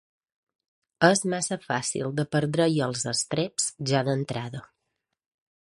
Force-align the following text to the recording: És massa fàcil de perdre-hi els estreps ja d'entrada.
És 1.07 1.21
massa 1.33 1.57
fàcil 1.65 2.15
de 2.21 2.25
perdre-hi 2.37 2.81
els 2.87 3.05
estreps 3.13 3.69
ja 3.93 4.05
d'entrada. 4.09 4.67